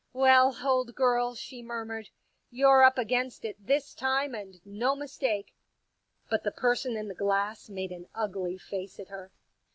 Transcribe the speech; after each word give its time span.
"Well, 0.13 0.57
old 0.63 0.95
girl," 0.95 1.35
she 1.35 1.61
murmured," 1.61 2.09
you're 2.49 2.83
up 2.83 2.97
against 2.97 3.45
it 3.45 3.57
this 3.63 3.93
time, 3.93 4.33
and 4.33 4.59
no 4.65 4.95
mistake." 4.95 5.53
But 6.27 6.43
the 6.43 6.51
person 6.51 6.97
in 6.97 7.07
the 7.07 7.13
glass 7.13 7.69
made 7.69 7.91
an 7.91 8.07
ugly 8.15 8.57
face 8.57 8.99
at 8.99 9.09
her. 9.09 9.31